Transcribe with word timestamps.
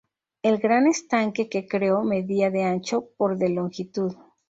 El 0.41 0.57
gran 0.57 0.87
estanque 0.87 1.47
que 1.47 1.67
creó 1.67 2.03
medía 2.03 2.49
de 2.49 2.63
ancho 2.63 3.09
por 3.17 3.37
de 3.37 3.49
longitud. 3.49 4.15